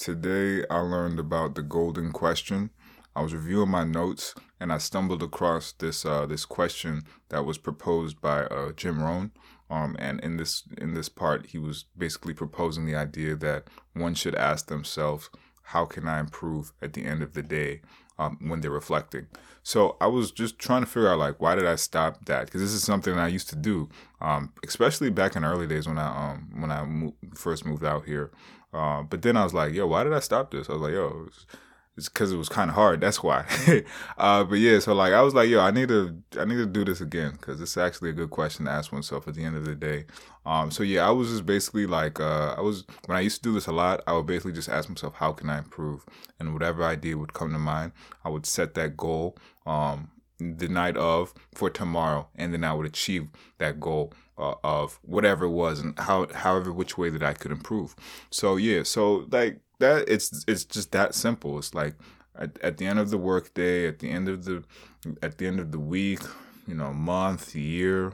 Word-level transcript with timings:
Today 0.00 0.64
I 0.70 0.78
learned 0.78 1.20
about 1.20 1.56
the 1.56 1.62
golden 1.62 2.10
question. 2.10 2.70
I 3.14 3.20
was 3.20 3.34
reviewing 3.34 3.68
my 3.68 3.84
notes 3.84 4.34
and 4.58 4.72
I 4.72 4.78
stumbled 4.78 5.22
across 5.22 5.72
this 5.72 6.06
uh, 6.06 6.24
this 6.24 6.46
question 6.46 7.02
that 7.28 7.44
was 7.44 7.58
proposed 7.58 8.18
by 8.18 8.44
uh, 8.44 8.72
Jim 8.72 9.02
Rohn. 9.02 9.30
Um, 9.68 9.96
and 9.98 10.18
in 10.20 10.38
this 10.38 10.64
in 10.78 10.94
this 10.94 11.10
part, 11.10 11.48
he 11.48 11.58
was 11.58 11.84
basically 11.98 12.32
proposing 12.32 12.86
the 12.86 12.94
idea 12.94 13.36
that 13.36 13.68
one 13.92 14.14
should 14.14 14.34
ask 14.34 14.68
themselves, 14.68 15.28
"How 15.64 15.84
can 15.84 16.08
I 16.08 16.18
improve 16.18 16.72
at 16.80 16.94
the 16.94 17.04
end 17.04 17.22
of 17.22 17.34
the 17.34 17.42
day?" 17.42 17.82
Um, 18.20 18.36
when 18.48 18.60
they're 18.60 18.70
reflecting. 18.70 19.26
So 19.62 19.96
I 19.98 20.06
was 20.06 20.30
just 20.30 20.58
trying 20.58 20.82
to 20.82 20.86
figure 20.86 21.08
out 21.08 21.18
like 21.18 21.40
why 21.40 21.54
did 21.54 21.64
I 21.64 21.76
stop 21.76 22.26
that? 22.26 22.44
Because 22.44 22.60
this 22.60 22.72
is 22.72 22.82
something 22.82 23.14
I 23.14 23.28
used 23.28 23.48
to 23.48 23.56
do, 23.56 23.88
um, 24.20 24.52
especially 24.62 25.08
back 25.08 25.36
in 25.36 25.44
early 25.44 25.66
days 25.66 25.88
when 25.88 25.96
I 25.96 26.08
um, 26.32 26.50
when 26.60 26.70
I 26.70 26.84
mo- 26.84 27.14
first 27.34 27.64
moved 27.64 27.84
out 27.84 28.04
here. 28.04 28.30
Uh, 28.74 29.02
but 29.02 29.22
then 29.22 29.36
I 29.38 29.44
was 29.44 29.54
like, 29.54 29.72
yo, 29.72 29.86
why 29.86 30.04
did 30.04 30.12
I 30.12 30.20
stop 30.20 30.50
this? 30.50 30.68
I 30.68 30.74
was 30.74 30.82
like, 30.82 30.92
yo, 30.92 31.28
because 32.08 32.32
it 32.32 32.36
was 32.36 32.48
kind 32.48 32.70
of 32.70 32.74
hard. 32.74 33.00
That's 33.00 33.22
why. 33.22 33.44
uh, 34.18 34.44
but 34.44 34.58
yeah, 34.58 34.78
so 34.78 34.94
like 34.94 35.12
I 35.12 35.22
was 35.22 35.34
like, 35.34 35.48
yo, 35.48 35.60
I 35.60 35.70
need 35.70 35.88
to 35.88 36.16
I 36.38 36.44
need 36.44 36.56
to 36.56 36.66
do 36.66 36.84
this 36.84 37.00
again 37.00 37.32
because 37.32 37.60
it's 37.60 37.76
actually 37.76 38.10
a 38.10 38.14
good 38.14 38.30
question 38.30 38.66
to 38.66 38.70
ask 38.70 38.92
oneself 38.92 39.28
at 39.28 39.34
the 39.34 39.44
end 39.44 39.56
of 39.56 39.64
the 39.64 39.74
day. 39.74 40.06
Um, 40.46 40.70
so 40.70 40.82
yeah, 40.82 41.06
I 41.06 41.10
was 41.10 41.28
just 41.28 41.46
basically 41.46 41.86
like 41.86 42.20
uh, 42.20 42.54
I 42.56 42.60
was 42.60 42.84
when 43.06 43.18
I 43.18 43.20
used 43.20 43.42
to 43.42 43.42
do 43.42 43.54
this 43.54 43.66
a 43.66 43.72
lot. 43.72 44.02
I 44.06 44.12
would 44.14 44.26
basically 44.26 44.52
just 44.52 44.68
ask 44.68 44.88
myself, 44.88 45.14
how 45.14 45.32
can 45.32 45.50
I 45.50 45.58
improve? 45.58 46.04
And 46.38 46.52
whatever 46.52 46.84
idea 46.84 47.18
would 47.18 47.34
come 47.34 47.52
to 47.52 47.58
mind, 47.58 47.92
I 48.24 48.30
would 48.30 48.46
set 48.46 48.74
that 48.74 48.96
goal. 48.96 49.36
Um, 49.66 50.10
the 50.40 50.68
night 50.68 50.96
of 50.96 51.34
for 51.54 51.68
tomorrow 51.68 52.26
and 52.34 52.52
then 52.54 52.64
I 52.64 52.72
would 52.72 52.86
achieve 52.86 53.28
that 53.58 53.78
goal 53.78 54.14
uh, 54.38 54.54
of 54.64 54.98
whatever 55.02 55.44
it 55.44 55.50
was 55.50 55.80
and 55.80 55.98
how 55.98 56.26
however 56.32 56.72
which 56.72 56.96
way 56.96 57.10
that 57.10 57.22
I 57.22 57.34
could 57.34 57.52
improve. 57.52 57.94
So 58.30 58.56
yeah, 58.56 58.82
so 58.84 59.26
like 59.30 59.60
that 59.80 60.08
it's 60.08 60.44
it's 60.46 60.64
just 60.64 60.92
that 60.92 61.14
simple. 61.14 61.58
It's 61.58 61.74
like 61.74 61.94
at, 62.36 62.58
at 62.62 62.78
the 62.78 62.86
end 62.86 62.98
of 62.98 63.10
the 63.10 63.18
workday, 63.18 63.86
at 63.86 63.98
the 63.98 64.10
end 64.10 64.28
of 64.28 64.44
the 64.44 64.64
at 65.22 65.38
the 65.38 65.46
end 65.46 65.60
of 65.60 65.72
the 65.72 65.80
week, 65.80 66.20
you 66.66 66.74
know, 66.74 66.92
month, 66.92 67.54
year, 67.54 68.12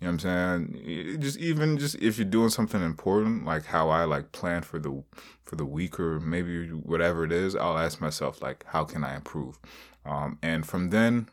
you 0.00 0.06
know 0.06 0.12
what 0.14 0.24
I'm 0.24 0.70
saying? 0.72 1.20
Just 1.20 1.38
even 1.38 1.76
just 1.76 1.96
if 1.96 2.16
you're 2.16 2.24
doing 2.24 2.48
something 2.48 2.82
important, 2.82 3.44
like 3.44 3.66
how 3.66 3.90
I 3.90 4.04
like 4.04 4.32
plan 4.32 4.62
for 4.62 4.78
the 4.78 5.02
for 5.44 5.56
the 5.56 5.66
week 5.66 6.00
or 6.00 6.20
maybe 6.20 6.68
whatever 6.68 7.24
it 7.24 7.32
is, 7.32 7.54
I'll 7.54 7.78
ask 7.78 8.00
myself 8.00 8.40
like, 8.40 8.64
how 8.68 8.84
can 8.84 9.04
I 9.04 9.16
improve? 9.16 9.58
Um, 10.06 10.38
and 10.42 10.64
from 10.64 10.88
then 10.88 11.28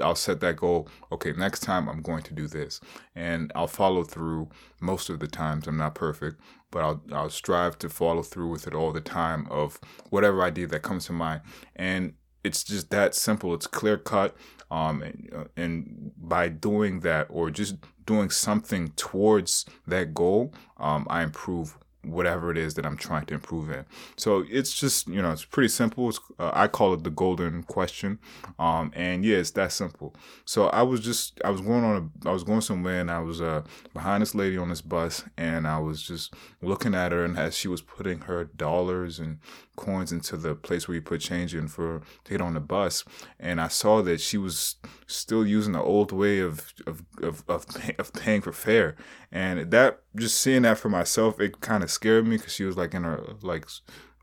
I'll 0.00 0.14
set 0.14 0.40
that 0.40 0.56
goal. 0.56 0.88
Okay, 1.10 1.32
next 1.32 1.60
time 1.60 1.88
I'm 1.88 2.02
going 2.02 2.22
to 2.22 2.34
do 2.34 2.46
this, 2.46 2.80
and 3.14 3.50
I'll 3.54 3.66
follow 3.66 4.04
through. 4.04 4.48
Most 4.80 5.10
of 5.10 5.20
the 5.20 5.28
times, 5.28 5.66
I'm 5.66 5.76
not 5.76 5.94
perfect, 5.94 6.40
but 6.70 6.82
I'll 6.82 7.02
I'll 7.12 7.30
strive 7.30 7.78
to 7.78 7.88
follow 7.88 8.22
through 8.22 8.48
with 8.48 8.66
it 8.66 8.74
all 8.74 8.92
the 8.92 9.00
time 9.00 9.46
of 9.50 9.78
whatever 10.10 10.42
idea 10.42 10.66
that 10.68 10.82
comes 10.82 11.06
to 11.06 11.12
mind. 11.12 11.42
And 11.76 12.14
it's 12.44 12.64
just 12.64 12.90
that 12.90 13.14
simple. 13.14 13.54
It's 13.54 13.66
clear 13.66 13.98
cut. 13.98 14.36
Um, 14.70 15.02
and, 15.02 15.30
uh, 15.34 15.44
and 15.56 16.12
by 16.16 16.48
doing 16.48 17.00
that, 17.00 17.26
or 17.28 17.50
just 17.50 17.76
doing 18.06 18.30
something 18.30 18.92
towards 18.96 19.66
that 19.86 20.14
goal, 20.14 20.54
um, 20.76 21.06
I 21.10 21.22
improve 21.22 21.76
whatever 22.04 22.50
it 22.50 22.56
is 22.56 22.74
that 22.74 22.86
I'm 22.86 22.96
trying 22.96 23.26
to 23.26 23.34
improve 23.34 23.70
in. 23.70 23.84
So 24.16 24.44
it's 24.48 24.74
just, 24.74 25.06
you 25.06 25.20
know, 25.20 25.32
it's 25.32 25.44
pretty 25.44 25.68
simple. 25.68 26.08
It's, 26.08 26.20
uh, 26.38 26.50
I 26.54 26.68
call 26.68 26.94
it 26.94 27.04
the 27.04 27.10
golden 27.10 27.62
question. 27.62 28.18
Um, 28.58 28.90
and 28.94 29.24
yeah, 29.24 29.36
it's 29.36 29.50
that 29.52 29.72
simple. 29.72 30.14
So 30.44 30.68
I 30.68 30.82
was 30.82 31.00
just, 31.00 31.40
I 31.44 31.50
was 31.50 31.60
going 31.60 31.84
on, 31.84 32.10
a, 32.24 32.28
I 32.28 32.32
was 32.32 32.44
going 32.44 32.62
somewhere 32.62 33.00
and 33.00 33.10
I 33.10 33.20
was 33.20 33.40
uh, 33.40 33.62
behind 33.92 34.22
this 34.22 34.34
lady 34.34 34.56
on 34.56 34.70
this 34.70 34.80
bus 34.80 35.24
and 35.36 35.66
I 35.66 35.78
was 35.78 36.02
just 36.02 36.34
looking 36.62 36.94
at 36.94 37.12
her 37.12 37.24
and 37.24 37.38
as 37.38 37.56
she 37.56 37.68
was 37.68 37.82
putting 37.82 38.20
her 38.20 38.44
dollars 38.44 39.18
and 39.18 39.38
coins 39.76 40.12
into 40.12 40.36
the 40.36 40.54
place 40.54 40.86
where 40.86 40.94
you 40.94 41.02
put 41.02 41.20
change 41.20 41.54
in 41.54 41.66
for 41.66 42.02
to 42.24 42.30
get 42.30 42.40
on 42.40 42.54
the 42.54 42.60
bus. 42.60 43.04
And 43.38 43.60
I 43.60 43.68
saw 43.68 44.02
that 44.02 44.20
she 44.20 44.38
was 44.38 44.76
still 45.06 45.46
using 45.46 45.72
the 45.72 45.82
old 45.82 46.12
way 46.12 46.40
of, 46.40 46.72
of, 46.86 47.02
of, 47.22 47.44
of, 47.48 47.66
of 47.98 48.12
paying 48.12 48.42
for 48.42 48.52
fare. 48.52 48.96
And 49.32 49.70
that, 49.70 50.00
just 50.16 50.40
seeing 50.40 50.62
that 50.62 50.78
for 50.78 50.88
myself, 50.88 51.40
it 51.40 51.60
kind 51.60 51.82
of 51.82 51.90
scared 51.90 52.26
me 52.26 52.36
because 52.36 52.52
she 52.52 52.64
was 52.64 52.76
like 52.76 52.94
in 52.94 53.04
her 53.04 53.22
like 53.42 53.66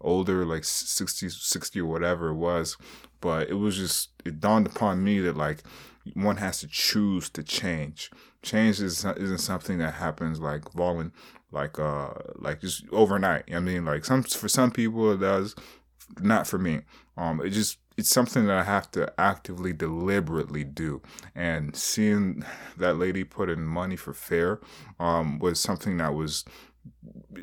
older, 0.01 0.45
like 0.45 0.63
60, 0.63 1.29
60 1.29 1.81
or 1.81 1.85
whatever 1.85 2.29
it 2.29 2.35
was. 2.35 2.77
But 3.21 3.49
it 3.49 3.55
was 3.55 3.77
just, 3.77 4.09
it 4.25 4.39
dawned 4.39 4.67
upon 4.67 5.03
me 5.03 5.19
that 5.19 5.37
like 5.37 5.63
one 6.13 6.37
has 6.37 6.59
to 6.59 6.67
choose 6.67 7.29
to 7.31 7.43
change. 7.43 8.11
Change 8.41 8.79
is, 8.79 9.03
isn't 9.03 9.39
something 9.39 9.77
that 9.79 9.95
happens 9.95 10.39
like 10.39 10.71
volunt, 10.73 11.13
like, 11.51 11.79
uh, 11.79 12.09
like 12.35 12.61
just 12.61 12.85
overnight. 12.91 13.43
I 13.53 13.59
mean, 13.59 13.85
like 13.85 14.05
some, 14.05 14.23
for 14.23 14.47
some 14.47 14.71
people 14.71 15.11
it 15.11 15.17
does, 15.17 15.55
not 16.19 16.47
for 16.47 16.57
me. 16.59 16.81
Um, 17.17 17.41
it 17.41 17.49
just, 17.49 17.79
it's 17.97 18.09
something 18.09 18.45
that 18.45 18.57
I 18.57 18.63
have 18.63 18.91
to 18.91 19.11
actively, 19.19 19.73
deliberately 19.73 20.63
do. 20.63 21.01
And 21.35 21.75
seeing 21.75 22.45
that 22.77 22.97
lady 22.97 23.23
put 23.23 23.49
in 23.49 23.65
money 23.65 23.95
for 23.95 24.13
fare 24.13 24.59
um, 24.99 25.39
was 25.39 25.59
something 25.59 25.97
that 25.97 26.13
was 26.13 26.45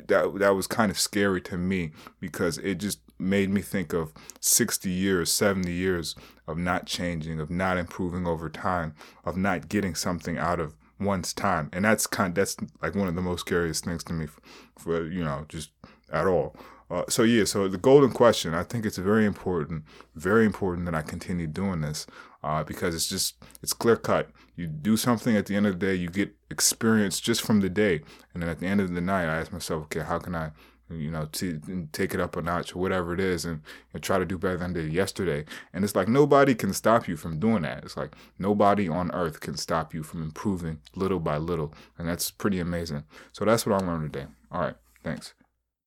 that 0.07 0.39
that 0.39 0.55
was 0.55 0.65
kind 0.65 0.89
of 0.89 0.97
scary 0.97 1.39
to 1.39 1.57
me 1.57 1.91
because 2.19 2.57
it 2.59 2.75
just 2.75 2.99
made 3.19 3.49
me 3.49 3.61
think 3.61 3.93
of 3.93 4.11
60 4.41 4.89
years 4.89 5.31
70 5.31 5.71
years 5.71 6.15
of 6.47 6.57
not 6.57 6.85
changing 6.85 7.39
of 7.39 7.49
not 7.51 7.77
improving 7.77 8.25
over 8.25 8.49
time 8.49 8.95
of 9.23 9.37
not 9.37 9.69
getting 9.69 9.93
something 9.93 10.37
out 10.37 10.59
of 10.59 10.75
one's 10.99 11.33
time. 11.33 11.69
And 11.73 11.85
that's 11.85 12.07
kind 12.07 12.33
that's 12.35 12.57
like 12.81 12.95
one 12.95 13.07
of 13.07 13.15
the 13.15 13.21
most 13.21 13.41
scariest 13.41 13.85
things 13.85 14.03
to 14.05 14.13
me 14.13 14.27
for, 14.27 14.41
for 14.77 15.07
you 15.07 15.23
know 15.23 15.45
just 15.49 15.71
at 16.11 16.25
all. 16.27 16.55
Uh, 16.91 17.03
so 17.09 17.23
yeah 17.23 17.43
so 17.43 17.67
the 17.67 17.79
golden 17.79 18.11
question 18.11 18.53
i 18.53 18.61
think 18.61 18.85
it's 18.85 18.99
very 18.99 19.25
important 19.25 19.83
very 20.13 20.45
important 20.45 20.85
that 20.85 20.93
i 20.93 21.01
continue 21.01 21.47
doing 21.47 21.81
this 21.81 22.05
uh, 22.45 22.63
because 22.63 22.93
it's 22.93 23.07
just 23.09 23.35
it's 23.63 23.73
clear 23.73 23.97
cut. 23.97 24.29
You 24.55 24.67
do 24.67 24.95
something 24.95 25.35
at 25.35 25.47
the 25.47 25.55
end 25.55 25.65
of 25.65 25.79
the 25.79 25.85
day, 25.87 25.95
you 25.95 26.09
get 26.09 26.33
experience 26.51 27.19
just 27.19 27.41
from 27.41 27.61
the 27.61 27.69
day, 27.69 28.01
and 28.33 28.43
then 28.43 28.49
at 28.49 28.59
the 28.59 28.67
end 28.67 28.79
of 28.79 28.93
the 28.93 29.01
night, 29.01 29.25
I 29.25 29.39
ask 29.39 29.51
myself, 29.51 29.85
okay, 29.85 30.01
how 30.01 30.19
can 30.19 30.35
I, 30.35 30.51
you 30.89 31.09
know, 31.09 31.27
t- 31.31 31.59
take 31.91 32.13
it 32.13 32.19
up 32.19 32.35
a 32.35 32.41
notch 32.41 32.75
or 32.75 32.79
whatever 32.79 33.13
it 33.13 33.19
is, 33.19 33.45
and, 33.45 33.61
and 33.93 34.03
try 34.03 34.17
to 34.17 34.25
do 34.25 34.37
better 34.37 34.57
than 34.57 34.73
did 34.73 34.91
yesterday. 34.91 35.45
And 35.73 35.83
it's 35.83 35.95
like 35.95 36.07
nobody 36.07 36.55
can 36.55 36.73
stop 36.73 37.07
you 37.07 37.17
from 37.17 37.39
doing 37.39 37.63
that. 37.63 37.83
It's 37.83 37.97
like 37.97 38.15
nobody 38.37 38.87
on 38.87 39.11
earth 39.11 39.39
can 39.39 39.57
stop 39.57 39.93
you 39.93 40.03
from 40.03 40.21
improving 40.23 40.79
little 40.95 41.19
by 41.19 41.37
little, 41.37 41.73
and 41.97 42.07
that's 42.07 42.31
pretty 42.31 42.59
amazing. 42.59 43.03
So 43.31 43.45
that's 43.45 43.65
what 43.65 43.81
I 43.81 43.85
learned 43.85 44.13
today. 44.13 44.27
All 44.51 44.61
right, 44.61 44.75
thanks. 45.03 45.33